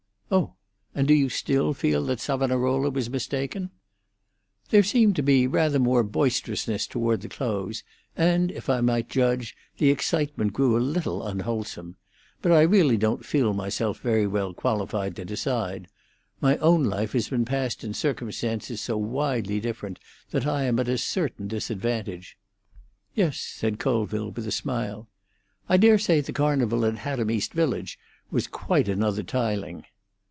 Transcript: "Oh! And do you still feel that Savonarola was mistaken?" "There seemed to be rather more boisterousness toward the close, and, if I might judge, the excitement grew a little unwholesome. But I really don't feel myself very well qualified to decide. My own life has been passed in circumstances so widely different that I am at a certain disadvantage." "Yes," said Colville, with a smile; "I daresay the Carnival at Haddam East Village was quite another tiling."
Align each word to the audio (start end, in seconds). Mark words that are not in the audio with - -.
"Oh! 0.33 0.53
And 0.95 1.07
do 1.09 1.13
you 1.13 1.27
still 1.29 1.73
feel 1.73 2.03
that 2.05 2.19
Savonarola 2.21 2.89
was 2.89 3.09
mistaken?" 3.09 3.69
"There 4.69 4.81
seemed 4.83 5.15
to 5.17 5.21
be 5.23 5.45
rather 5.47 5.77
more 5.79 6.03
boisterousness 6.03 6.85
toward 6.87 7.19
the 7.21 7.27
close, 7.29 7.83
and, 8.15 8.49
if 8.51 8.69
I 8.69 8.79
might 8.81 9.09
judge, 9.09 9.55
the 9.77 9.89
excitement 9.89 10.53
grew 10.53 10.77
a 10.77 10.79
little 10.79 11.25
unwholesome. 11.27 11.95
But 12.41 12.51
I 12.53 12.61
really 12.61 12.95
don't 12.97 13.25
feel 13.25 13.53
myself 13.53 13.99
very 13.99 14.25
well 14.27 14.53
qualified 14.53 15.15
to 15.17 15.25
decide. 15.25 15.87
My 16.39 16.55
own 16.57 16.83
life 16.85 17.11
has 17.13 17.27
been 17.29 17.43
passed 17.45 17.83
in 17.83 17.93
circumstances 17.93 18.79
so 18.81 18.97
widely 18.97 19.59
different 19.61 19.99
that 20.31 20.45
I 20.47 20.63
am 20.63 20.79
at 20.79 20.87
a 20.89 20.97
certain 20.97 21.47
disadvantage." 21.49 22.37
"Yes," 23.15 23.37
said 23.37 23.79
Colville, 23.79 24.31
with 24.31 24.47
a 24.47 24.51
smile; 24.51 25.09
"I 25.67 25.75
daresay 25.77 26.21
the 26.21 26.31
Carnival 26.33 26.85
at 26.85 26.99
Haddam 26.99 27.31
East 27.31 27.53
Village 27.53 27.97
was 28.29 28.47
quite 28.47 28.87
another 28.89 29.23
tiling." 29.23 29.83